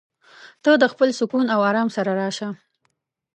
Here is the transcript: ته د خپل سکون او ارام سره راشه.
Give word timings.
ته 0.63 0.69
د 0.81 0.83
خپل 0.93 1.09
سکون 1.19 1.45
او 1.55 1.59
ارام 1.69 1.87
سره 1.95 2.11
راشه. 2.21 2.47